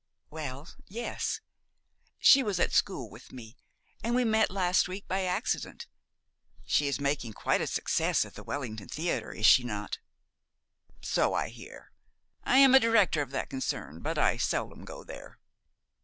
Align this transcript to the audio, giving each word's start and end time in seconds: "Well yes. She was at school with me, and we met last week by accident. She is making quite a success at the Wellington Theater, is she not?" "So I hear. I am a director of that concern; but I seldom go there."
"Well 0.31 0.67
yes. 0.87 1.41
She 2.17 2.41
was 2.41 2.59
at 2.59 2.71
school 2.73 3.07
with 3.07 3.31
me, 3.31 3.55
and 4.03 4.15
we 4.15 4.23
met 4.23 4.49
last 4.49 4.87
week 4.87 5.07
by 5.07 5.25
accident. 5.25 5.85
She 6.65 6.87
is 6.87 6.99
making 6.99 7.33
quite 7.33 7.61
a 7.61 7.67
success 7.67 8.25
at 8.25 8.33
the 8.33 8.41
Wellington 8.41 8.87
Theater, 8.87 9.31
is 9.31 9.45
she 9.45 9.61
not?" 9.63 9.99
"So 11.03 11.35
I 11.35 11.49
hear. 11.49 11.91
I 12.43 12.57
am 12.57 12.73
a 12.73 12.79
director 12.79 13.21
of 13.21 13.29
that 13.29 13.51
concern; 13.51 13.99
but 13.99 14.17
I 14.17 14.37
seldom 14.37 14.85
go 14.85 15.03
there." 15.03 15.37